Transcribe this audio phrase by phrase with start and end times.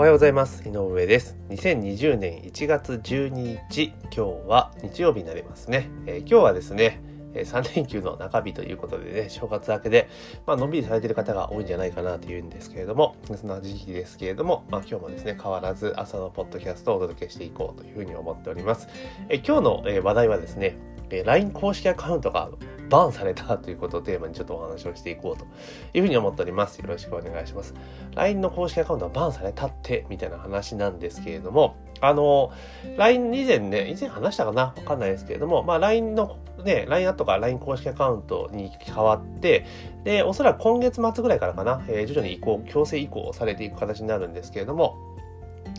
[0.00, 0.66] おはようございます。
[0.66, 1.36] 井上です。
[1.50, 3.28] 2020年1月12
[3.68, 5.90] 日、今日は日曜日になりますね。
[6.06, 7.02] えー今日はですね、
[7.34, 10.08] 3連休の中日ということでね、正月明けで、
[10.46, 18.88] まあのんびりされてる方が多いんじゃないかなというんですけれども、そんな時期ですけれども、まあ今日もですね、変わらず朝のポッドキャストをお届けしていこうというふうに思っております。
[19.28, 20.78] え今日の、話題はですね、
[21.10, 22.48] LINE 公式アカウントが
[22.90, 25.46] バンされたということをテーマにちょっとお話をしていこうと
[25.94, 26.78] いうふうに思っております。
[26.80, 27.74] よろしくお願いします。
[28.14, 32.50] LINE の公式アカウントがバンされたってみたいな話なんですけれども、あの、
[32.96, 34.62] LINE 以前ね、以前話したかな？
[34.62, 39.64] わかんないですけれども、まあ LINE のね、LINE アットから LINE 公式アカウントに変わって、
[40.04, 44.96] で、おそらく今月末ぐらいからかな、えー徐々に移行、強制移行されていく形になるんですけれども、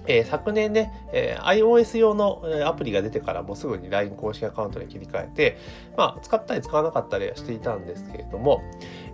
[0.07, 5.57] えー昨年ね、えー iOS 用のアプリが出てからもうすぐに LINE 公式アカウントに切り替えて、
[5.97, 8.61] まあ、使ったり使わなかったりはしていたんですけれども、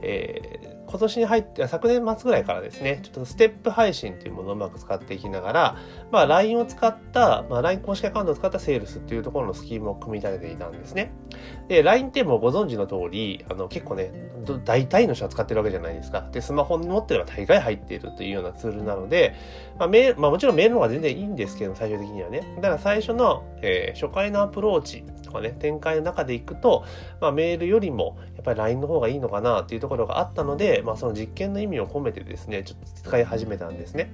[0.02, 5.78] えー今年に入って、昨年末ぐらいからですね、ちょっとステップ配信というものをうまく使っていきながら、
[6.12, 11.12] まあ、LINE を使った、まあ、LINE 公式アカウントを使ったセールスっていうところのスキームを組み立てていたんですね。
[11.68, 14.12] で、LINE ってもうご存知の通り、あの、結構ね、
[14.46, 16.28] ど大体の人は使ってるわけじゃないですか。
[16.32, 19.36] で、スマホに持ってれば大概入っているというようなツールなので、
[19.78, 22.42] まあ、メまあもちろんメールの方が全然いいんですけど、最終的にはね。
[22.56, 26.86] だから最初の、えー初回のアプローチとかね、展開の中でいくと、
[27.20, 34.12] まあメールよりも、やっぱり LINE の方がいいのかなっていうところがあったので、まあその実験の意味を込めてですね、ちょっと使い始めたんですね。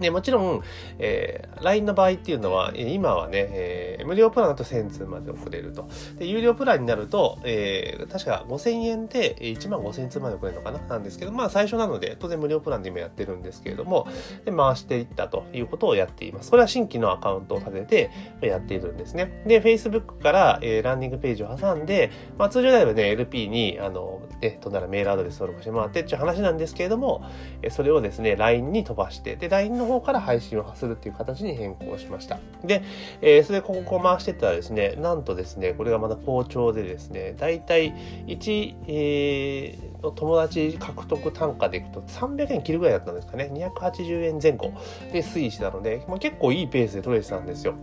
[0.00, 0.62] で、もちろん、
[0.98, 5.88] えー LINE の場合っていうのは、今はね、えー無料プランだと1000通まで送れると。
[6.18, 10.78] で、有料プランになると、えー確か5000円で1万5000通まで送れるのかな？
[10.80, 14.06] なんですけど、まあ最初なので、当然無料プランで今やってるんですけれども、
[14.44, 16.50] で、回していったということをやっています。
[16.50, 19.42] これは新規のアカウントを立ててやっているんですね。
[19.46, 27.24] で、Facebook から、えーランディングページを挟んで、まあ通常であればね、LP に、あの、え、とならメールアドレス登録してもらってっていう話なんですけれども、
[27.70, 32.38] それをですね、LINE に飛ばして、で、LINE のの方から配信をするっていう形に変更しました。
[32.64, 32.82] で、
[33.20, 37.92] えーそれでここを回してたらですね、なんとですね、これがまた好調でですね、だいたい
[38.26, 44.72] 1、えーの友達獲得単価でいくと300円切るぐらいだったんですかね、280円前後
[45.12, 47.74] で推移したので、まあ、結構いいペースで取れてたんですよ。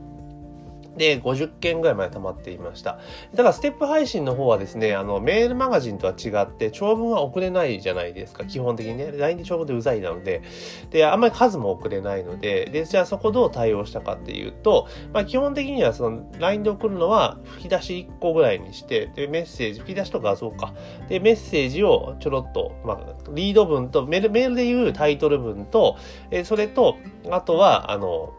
[0.97, 3.00] で、50件ぐらいまで溜まっていました。
[3.34, 9.12] だから、ステップ配信の方はですね、あの、メールマガジンとは違って、長文は送れないじゃないですか、基本的にね。
[9.12, 10.41] LINE で長文でうざいなので。
[10.90, 20.73] で、あんまり数も送れないので、で、じゃあそこどう対応したかっていうと、まあ、基本的にはその、LINE で送るのは、吹き出し1個ぐらいにして、で、メッセージ、吹き出しと画像か。
[21.08, 23.00] で、メッセージをちょろっと、まあ、
[23.34, 25.97] リード文と、メール、メールで言うタイトル文と、
[26.31, 26.97] えそれと、
[27.29, 28.34] あとは、あの、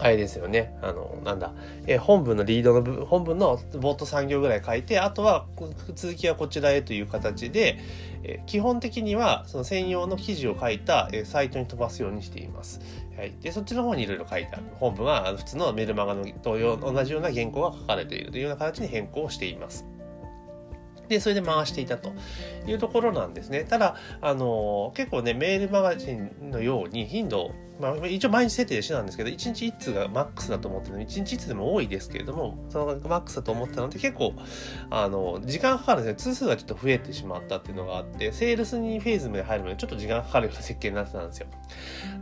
[0.00, 0.76] あれですよね。
[0.82, 1.52] あの、なんだ。
[1.86, 5.46] えー本文のリードの部分、本文の冒頭3行ぐらい書いて、あとは
[5.94, 7.78] 続きはこちらへという形で、
[8.22, 12.80] えー基本的にはその専用の記事を書いた、えーサイトに飛ばすようにしています。
[13.16, 13.32] はい。
[13.40, 14.62] で、そっちの方にいろいろ書いてある。
[14.74, 19.86] 本文は普通のメルマガの同様、同じような原稿が書かれているというような形に変更しています。
[21.10, 22.12] で、それで回していたと
[22.66, 23.64] いうところなんですね。
[23.64, 34.34] ただ、あの結構ね、メールマガジンのように頻度、まあ、一応毎日設定してたんですけど、1日1通がマックスだと思ってるの、1日1通でも多いですけれども、そのマックスだと思ってたので、結構、
[34.90, 36.34] あの、時間かかるんですね。
[36.34, 41.46] 通数がちょっと増えてしまったっていうのがあって、セールスにフェーズまで入るまでちょっと時間かかるような設計になってたんですよ。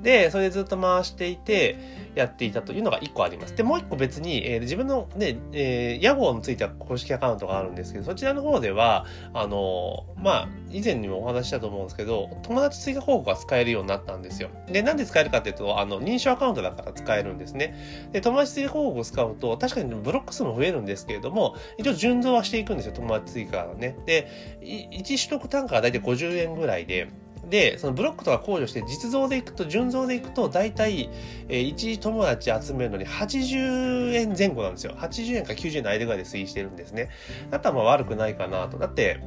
[0.03, 1.77] で、それでずっと回していて、
[2.15, 3.55] やっていたというのが1個あります。
[3.55, 14.51] で、もう1個別に、えー自分のね、えー、屋号については公式アカウントがあるんですけど、そちらの方では、あの、まあ、以前にもお話ししたと思うんですけど、友達追加広告が使えるようになったんですよ。
[14.67, 17.75] で、なんで使えるかっていうと、あの、認証アカウントだから使えるんですね。
[18.13, 23.97] で、友達追加広告を使うと、確かにブロック数も増えるんですけれども、一応順増はしていくんですよ、友達追加がね。
[24.07, 27.09] で、1取得単価が大体50円ぐらいで、
[27.49, 31.09] で、そのブロックとか控除して実増でいくと、順増でいくと、大体、
[31.49, 34.95] えー、1友達集めるのに80円前後なんですよ。
[34.99, 37.11] 80円か90円の間ぐらいで推移してるんですね。
[37.51, 38.79] だったらまあ悪くないかなと。
[38.79, 39.21] だって、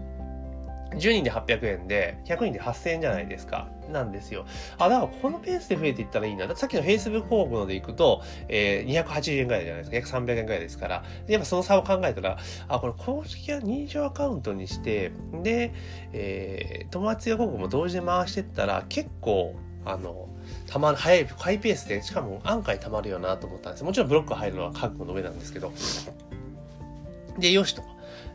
[0.91, 3.69] 10人で800円で、100人で8000円じゃないですか。
[3.89, 4.45] なんですよ。
[4.77, 6.53] あ、だからこのペースで増えていったらいいな。
[6.55, 9.95] さっきの Facebook 広告のでいくと、えー、280円ぐらいじゃないですか。
[9.95, 11.03] 約300円ぐらいですから。
[11.27, 15.11] やっぱその差を考えたら、あ、これ公式や認証アカウントにして、
[15.41, 15.73] で、
[16.13, 19.55] えー、友達が広告も同時で回していったら、結構、
[19.85, 20.29] あの、
[20.67, 23.83] たまる、早い、ハイペースで、しかも安価にたまるよなと思ったんです。
[23.83, 25.71] もちろんブロック入るのは覚悟の上なんですけど。
[27.39, 27.83] で、よしと。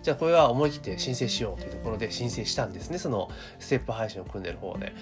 [0.07, 2.99] じゃあこれは思い切って申請しようというところで申請したんですね。
[2.99, 4.93] そのステップ配信を組んでる方で。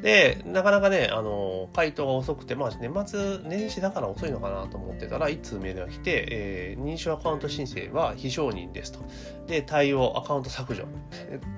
[0.00, 9.00] で、なかなかね、あの、回答が遅くて、まあ年末年始だから遅いのかなと思ってたら、一通メールが来て、えー認証アカウント申請は非承認ですと。
[9.46, 10.86] で、対応アカウント削除。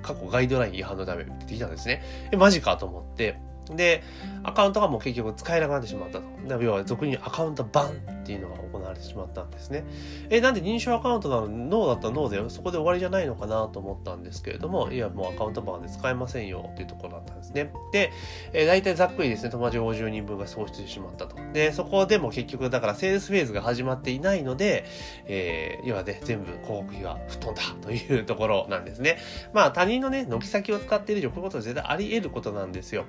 [0.03, 2.03] 過去ガイドライン違反のためって来たんですね。
[2.33, 3.39] え、マジかと思って。
[3.71, 4.03] で、
[4.43, 6.63] アカウントがもう結局使えなくなってしまったと。
[6.63, 8.57] 要は俗にアカウントバンっていうのが
[8.87, 9.85] 行われてしまったんですね。
[10.31, 11.49] え、なんで認証アカウントなの？
[11.49, 17.73] ノーだったらノーでそこで終わりじゃないのかなと思ったんですけれども、いや、もうアカウントバンで使えませんよっていうところだったんですね。
[17.93, 18.13] で、
[18.53, 21.37] えー、大体ざっくりですね、友達50人分が喪失してしまったと。
[21.53, 24.85] で、そこでも結局だからセールスフェーズが始まっていないので、
[25.27, 29.19] えー、要はね、全部広告費が吹っ飛んだというところなんですね。
[29.53, 33.05] まあ他人のね、軒先を使っている以上、こういうことは絶対あり得ることなんですよ。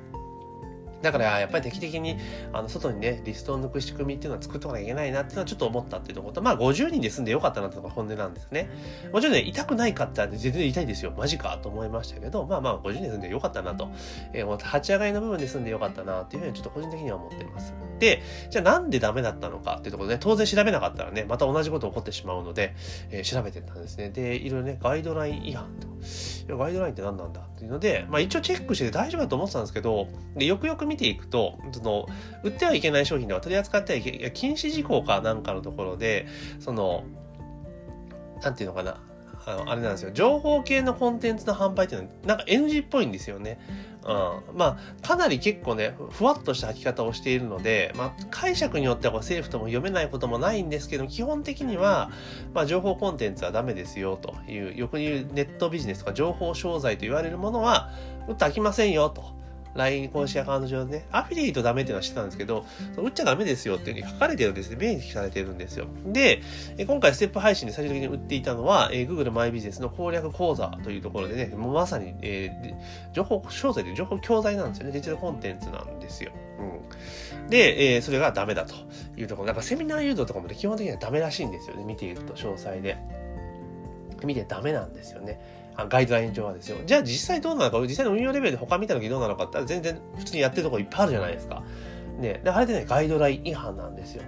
[1.01, 2.17] だからやっぱり定期的に
[2.53, 6.33] あの外にねリストを抜く仕組みっていうのは作っておかなきゃいけないなっていうのはちょっと思ったっていうところ。
[6.33, 8.69] とまあ50人で済んでよかったなっていうのが本音なんですね。
[9.11, 11.13] もちろんね痛くないかって全然痛いですよ。
[11.17, 13.89] マジかと思いましたけどまあまあ50人で済んでよかったなと、
[14.33, 17.73] えー、立ち上がりの部分で済んでよかったなっていうふうにちょっと個人的には思っています。
[17.99, 22.75] でじゃあなんでダメだったのかっていうところで、ね、当然調べなかったらねまた同じこと起こってしまうので、
[23.11, 24.09] えー、調べてたんですね。
[24.09, 25.87] でいろいろねガイドライン違反と。
[26.55, 32.07] ガイドラインって何なんだっていうので、まあ、一応チェックして大丈夫だと思ってたんですけどでよくよく見ていくとその
[32.43, 36.27] 売ってはいけない商品では取り扱ってはいけ禁止事項かなんかのところで
[36.59, 37.03] その
[38.41, 38.99] なんていうのかな
[39.47, 43.59] あのあれなんですよ情報系のコンテンツの販売っていうのはなんか NG っぽいんですよね。
[44.03, 52.11] うん、まあかなり結構ねふわっとした書き方をしているので、まあ、解釈によっては政府とも読めないこともないんですけど基本的には、
[52.53, 57.91] まあ、情報コンテンツはダメですよというよく言うネットビジネスとか情報商材と言われるものは
[58.27, 59.37] 打って飽きませんよと。
[59.77, 62.65] LINE 公式アカウント上でね、アフィリエイトダメっていうのは知ってたんですけど、
[62.97, 64.93] 売っちゃダメですよっていうふうに書かれてるんですね。
[64.95, 65.85] 明記されてるんですよ。
[66.07, 66.41] で、
[66.85, 74.91] 今回ステップ配信で最終的に売っていたのは、えー、Google マイビジネスの攻略講座というところでね、もうまさに、えー、情報商材で情報教材なんですよね。
[74.91, 76.31] デジタルコンテンツなんですよ。
[76.59, 77.49] うん。
[77.49, 78.73] で、えー、それがダメだと
[79.15, 79.47] いうところ。
[79.47, 81.83] なんかセミナー誘導とかもね、基本的にはダメらしいんですよね。
[81.83, 82.97] 見ていくと詳細で。
[84.23, 85.39] 見てダメなんですよね。
[85.85, 86.77] ガイドライン上はですよ。
[86.85, 91.63] じゃあ実際どうなのか、実際の運用レベルで他見た時どうなのかって全然普通にやってるとこいっぱいあるじゃないですか。
[92.19, 94.23] ね、であれでね、ガイドライン違反なんですよ。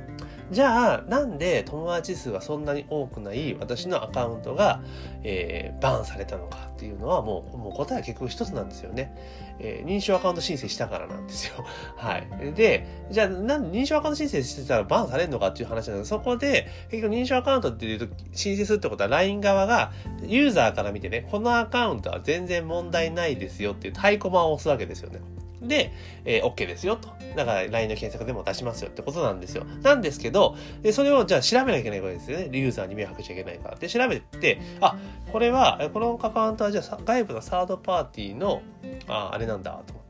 [0.52, 4.82] じゃあ、なんで友達数がそんなに多くない私のアカウントが、
[5.24, 9.16] えー、バーンされたのかっていうのはもう、もう答えは結局一つなんですよね。
[9.60, 11.66] えー、認証アカウント申請したからなんですよ。
[11.98, 12.54] はい。
[12.54, 19.92] で、じゃあ、なん認証アカウント申請してたらバーンされるのかっていう話なんですそこで、結局認証アカウントっていうと、申請するってことは LINE 側が
[20.24, 25.20] ユーザーから見てね、このアカウントは全然問題ないですよっていう太鼓判を押すわけですよね。
[25.62, 25.92] で、
[26.26, 27.10] えー、OK ですよと。
[27.36, 29.66] だから LINE の検索でも出しますよってことなんですよ。
[29.84, 32.50] なんですけど、でそれをじゃあ調べなきゃいけないわけですよね。
[32.52, 33.76] ユーザーに迷惑しちゃいけないから。
[33.76, 34.98] で、調べて、あ、
[35.32, 38.62] これは、このアカウントはじゃあ外部のサードパーティーの、
[39.08, 40.04] あ、あれなんだと思っ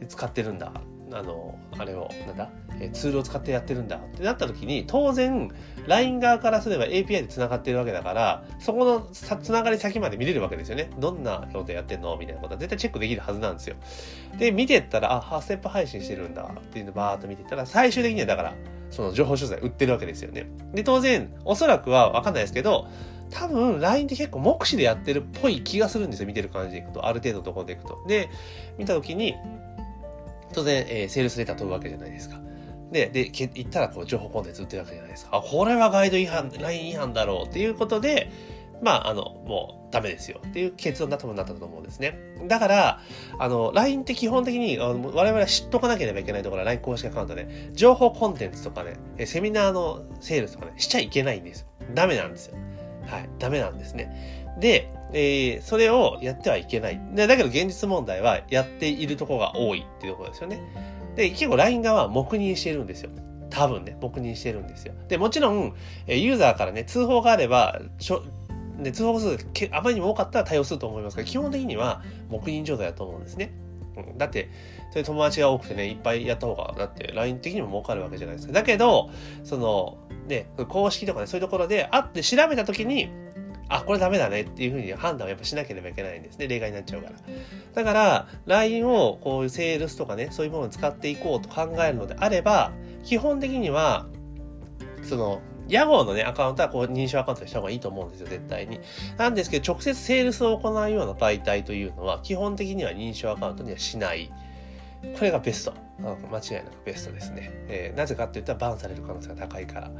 [0.00, 0.06] て。
[0.08, 0.72] 使ってるんだ。
[1.12, 5.50] あの、あれを、なんだ、えツールを使ってやってるんだってなった時に、当然、
[5.86, 10.90] LINE 側からすれば API で繋がってるわけだから、そこのさ繋がり先まで見れるわけですよね。
[10.98, 12.16] どんな用途やってんの？
[12.16, 13.76] みたいなことは絶対チェックできるはずなんですよ。
[14.38, 18.54] で、見てったら、あ、ステップ配信してるんだっていうのをバーっと見てたら、最終的にはだから、
[18.90, 20.50] その情報商材売ってるわけですよね。
[20.74, 22.88] で、当然、おそらくはわかんないですけど、
[23.30, 26.26] 多分 LINE って結構目視でやってるっぽい気がするんですよ。
[26.26, 27.06] 見てる感じでいくと。
[27.06, 28.02] ある程度のところでいくと。
[28.08, 28.28] で、
[28.76, 29.36] 見たときに、
[30.52, 32.40] 当然、えー、セールスレター飛ぶわけじゃないですか。
[32.90, 35.36] で、で、行ったらこう情報コンテンツ売ってるわけじゃないですか。
[35.36, 38.30] あ、これはガイド違反、ライン違反だろうっていうことで、
[38.82, 42.18] まあ、あの、もうダメですよっていう結論だとなったと思うんですね。
[42.48, 43.00] だから、
[43.38, 48.96] あの、LINE って基本的にあの我々は知っとかなければいけないところは LINE 公式アカウントで、情報コンテンツとかね、
[49.26, 51.66] セミナーのセールスとかね、しちゃいけないんですよ。
[51.94, 52.56] ダメなんですよ。
[53.06, 53.28] はい。
[53.38, 54.54] ダメなんですね。
[54.58, 57.00] で、えー、それをやってはいけない。
[57.14, 60.60] でだけど現実問題はやっているところが多いっていうところですよね。
[61.16, 63.10] で、結構 LINE 側は黙認してるんですよ。
[63.50, 64.94] 多分ね、黙認してるんですよ。
[65.08, 65.74] で、もちろん、
[66.06, 68.22] えユーザーからね、通報があれば、しょ
[68.80, 73.52] で通報数けあまりにも多かったら対応すると思いますが、基本的には黙認状態だと思うんですね。
[73.96, 74.48] うん、だって、
[74.90, 78.52] それ友達が多くてね、いっぱいやった方が、だって LINE 的にも儲かるわけじゃないですか。
[78.52, 79.10] だけど、
[79.44, 79.98] その、
[80.28, 83.10] ね、公式とかね、そういうところで会って調べたときに、
[83.70, 86.48] あ、これダメだねっていうふうに判断をやっぱしなければいけないんですね。
[86.48, 87.14] 例外になっちゃうから。
[87.72, 92.72] だから、LINE をこういうセールスとかね、そういうものを使っていこうと考えるのであれば、
[93.04, 94.06] 基本的には、
[95.04, 98.80] その、屋号のね、アカウントはこう認証アカウントにした方がいいと思うんですよ、絶対に。
[99.16, 104.32] なんですけど、直接セールスを行うような媒体というのは、基本的には認証アカウントにはしない。
[105.16, 105.74] これがベスト。
[106.00, 107.50] 間違いなくベストですね。
[107.68, 109.90] えー、なぜかって言ったらバンされる可能性が高いから。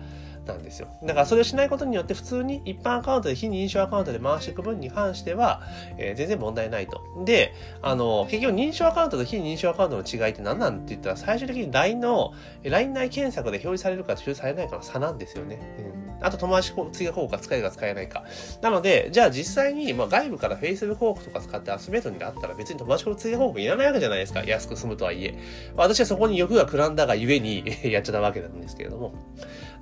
[0.47, 0.89] なんですよ。
[1.03, 5.63] だからそれをしないことによって普通に一般アカウントで非認証アカウントで回していく分に関しては、
[5.99, 7.03] えー、全然問題ないと。
[7.25, 7.53] で、
[7.83, 10.77] あの、結局認証アカウントと非認証アカウントの違いって何なん？
[10.77, 12.33] って言ったら最終的に LINE の、
[12.65, 15.61] LINE 内検索で表示されるか表示されないかの差なんですよね。
[15.79, 18.25] うんあと友達追加広告が使えるか使えないか。
[18.63, 24.45] なので、じゃあ実際に、まあ、外部から Facebook 広告とか使って集めるんであったら別に友達追加広告いらないわけじゃないですか。
[24.45, 25.39] 安く済むとはいえ。
[25.77, 29.15] 私はそこに欲がくらんだがゆえに やっちゃったわけなんですけれども。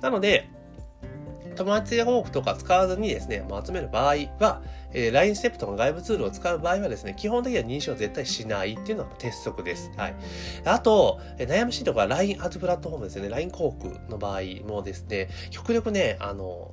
[0.01, 0.49] なので、
[1.59, 4.61] 友達追加広告とか使わずにですね、まあ、集める場合は、
[4.93, 9.91] えー、LINE ステップとか外部ツールを使う場合はですね、基本的には認証絶対しないっていうのが鉄則です。
[9.97, 10.15] はい。
[10.63, 13.29] あと、えー、悩ましいところは LINE アートプラットフォームですね。
[13.29, 16.71] LINE 広告の場合もですね、極力ね、あの、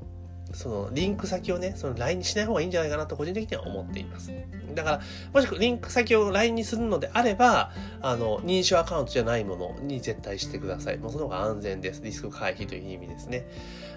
[0.52, 4.32] そのリンク先をね、その LINE にしない方がいいんじゃないかなと個人的には思っています。
[4.74, 5.00] だから、
[5.34, 10.98] もしくはリンク先を LINE にするのであれば、あの、認証アカウントじゃないものに絶対してください。
[10.98, 12.02] もうその方が安全です。
[12.02, 13.46] リスク回避という意味ですね。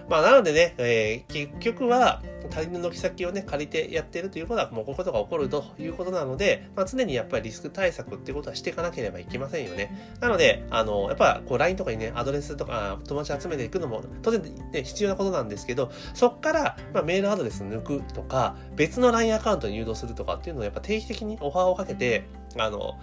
[0.09, 10.15] まあ、なのでね、えー、結局は、他人の軒先をね、借りてやってるということは、もうこういうことが起こるということなので、まあ、常にやっぱりリスク対策っていうことはしていかなければいけませんよね。
[10.19, 22.23] なので、あの、やっぱ、こう、LINE とかにね、アドレスとか、友達集めていくのも、当然、ね、必要なことなんですけど、そっから、まあ、メールアドレス抜くとか、別の LINE アカウントに誘導するとかっていうのをやっぱ定期的にオファーをかけて、
[22.58, 22.96] あの、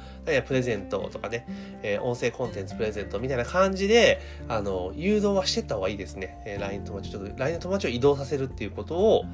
[0.47, 1.47] プレゼントとかね、
[1.83, 6.43] えー、音声コンテンツプレゼントみたいな感じで、あの、誘導はしてった方がいいですね。
[6.47, 9.25] えー、LINE 友達、ちょっと LINE 友達を移動させるっていうことを、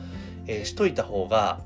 [0.47, 1.61] えー、しといた方が、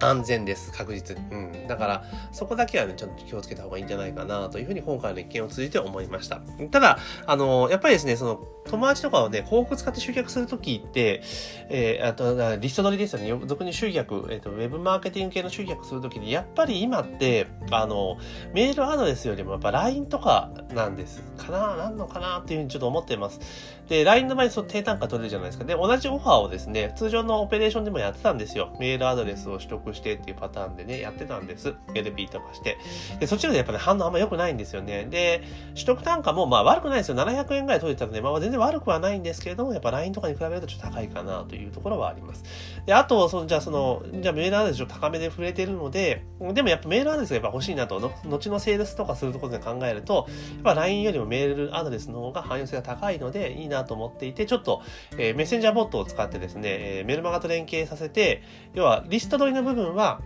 [0.00, 0.72] 安全です。
[0.72, 1.22] 確実に。
[1.30, 1.66] うん。
[1.66, 6.40] だから、そこだけはね、ちょっと気をつけた方がいいんじゃないかな、というふうに今回の一件を通じて思いました。
[6.70, 11.22] ただ、あの、やっぱりですね、その、友達とかをね、広告使って集客するときって、
[11.70, 13.46] えー、あと、リスト取りですよね。
[13.46, 18.18] 俗に集客、えっ、ー、と、ウェブマーケティング系の集客するときに、やっぱり今って、あの、
[18.52, 21.22] メールアドレスよりもやっぱ LINE とかなんです。
[21.36, 23.40] かななんのかなっていうふうにちょっと思ってます。
[23.88, 25.64] で、LINE の場合、その低単価取れるじゃないですか。
[25.64, 28.74] で、同じオファーをですね、通常のオペレーションでもやってたんですよ。
[28.78, 31.74] メールアドレスを取得してっていうパターンでね、やってたんです。
[31.94, 32.78] LP とかして。
[33.18, 35.06] で、そっちらでやっぱり、ね、反応あんま良くないんですよね。
[35.10, 35.42] で、
[35.74, 37.16] 取得単価もまあ悪くないですよ。
[37.16, 42.44] 700円ぐらい取れたので、まあ全然悪くはないんですけれども、やっぱ LINE とかに比べるとちょっと高いかなというところはあります。
[42.84, 54.82] で、あと、その、じゃあその、じゃあメールアドレスちょっと高めで触れてるので、でもやっぱメールアドレスがやっぱ欲しいなと、の後のセールスとかするところで考えると、やっぱ LINE よりもメールアドレスの方が汎用性が高いので、いいなと思っていて、ちょっと、
[55.16, 58.42] えー、メッセンジャーボットを使ってですね、えー、メルマガと連携させて、
[58.74, 60.20] 要はリスト取りの部分は、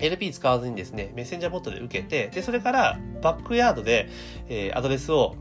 [0.00, 4.08] LP 使わずにですね、メッセンジャーボットで受けて、で、それからバックヤードで、
[4.48, 5.36] えー、アドレスを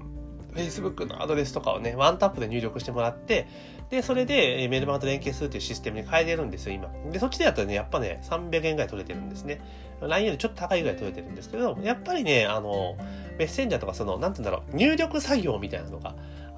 [0.53, 3.47] Facebook のアドレスとかをね、ワンタップで入力してもらって、
[3.89, 6.89] で、それでメルマガと連携するというシステムに変えれるんですよ、今。
[7.11, 9.61] で、そっちでやったらね、やっぱね、300円ぐらい取れてるんですね。
[10.01, 12.95] LINE よりちょっと高いぐらい取れてるんですけど、やっぱりね、あの、
[13.37, 16.15] メッセンジャーとかその、なんて言うんだろう、入力作業みたいなのが、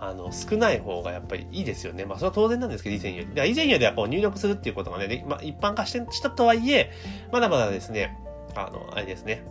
[0.10, 2.06] あの、少ない方がやっぱりいいですよね。
[2.06, 3.52] まあ、それは当然なんですけど、以前より。
[3.52, 6.92] 以前よりはこう入力するっていうことがね、まあ、一般化してしたとはいえ、
[7.32, 8.18] まだまだですね、
[8.56, 9.44] あの、あれですね、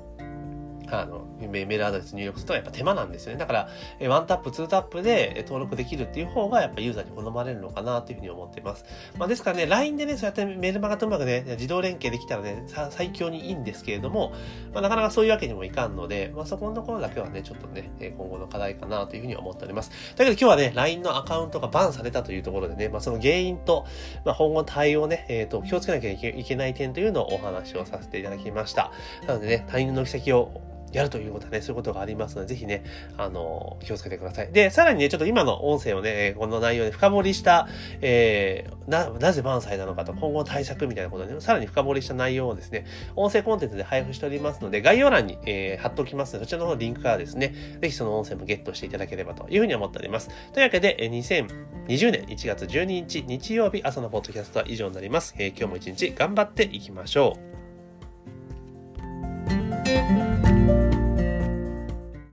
[0.93, 3.39] あの、メールアドレス入力するとやっぱ手間なんですよね。
[3.39, 3.69] だから、
[3.99, 8.85] えワンタップ、ツータップで登録できるっていう方がやっぱユーザーに好まれるのかなというふうに思っています。
[9.19, 14.33] まあ、ですからね、LINE でね、そうやってメールマガとうまくね、自動連携できたらね、最強にいいんですけれども、
[14.73, 19.91] まあ、なかなかそういうわけにもいかんので、まあ、そこのところだけはね、ちょっとね、今後の課題かなというふうに思っております。
[20.17, 23.87] だけど今日はね、LINE のアカウントがバンされたというところでね、まあ、その原因と、
[24.25, 28.91] まあ、今後の対応ね、えっ、ー、と、気をつけなきゃいけない点というのをお話をさせていただきました。
[29.27, 30.61] なのでね、他人の軌跡を
[30.93, 32.85] やるということはね、そういうことがありますので、ぜひね、
[33.17, 34.53] あの、気をつけてください。
[34.53, 37.69] で、さらにね、ちょっと今の音声をね、この内容で深掘りした、
[38.01, 50.29] えー、な、なぜ満載なのかと、今後の対策みたいなことで、ね、さらに深掘りした内容をですね、音声コンテンツで配布しておりますので、概要欄に、えー、貼っておきますので、そちらの方のリンクからですね、ぜひその音声もゲットしていただければというふうに思っております。
[50.53, 55.35] というわけで、2020年1月12日日曜日朝のポッドキャストは以上になります。
[55.39, 57.62] えー、今日も一日頑張っていきましょう。